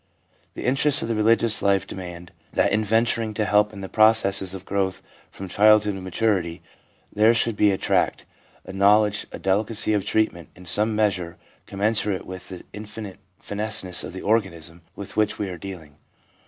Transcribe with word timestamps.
The 0.55 0.65
interests 0.65 1.03
of 1.03 1.09
the 1.09 1.13
religious 1.13 1.61
life 1.61 1.85
demand 1.85 2.31
that 2.53 2.71
in 2.71 2.83
venturing 2.83 3.35
to 3.35 3.45
help 3.45 3.71
in 3.71 3.81
the 3.81 3.87
processes 3.87 4.55
of 4.55 4.65
growth 4.65 4.99
from 5.29 5.47
childhood 5.47 5.93
to 5.93 6.01
maturity 6.01 6.63
there 7.13 7.35
should 7.35 7.55
be 7.55 7.69
a 7.69 7.77
tact, 7.77 8.25
a 8.65 8.73
know 8.73 9.01
ledge, 9.01 9.27
a 9.31 9.37
delicacy 9.37 9.93
of 9.93 10.03
treatment, 10.03 10.49
in 10.55 10.65
some 10.65 10.95
measure 10.95 11.37
com 11.67 11.81
mensurate 11.81 12.23
with 12.25 12.49
the 12.49 12.63
infinite 12.73 13.19
fineness 13.37 14.03
of 14.03 14.13
the 14.13 14.23
organism 14.23 14.81
with 14.95 15.15
which 15.17 15.37
we 15.37 15.49
are 15.49 15.57
dealing. 15.59 15.97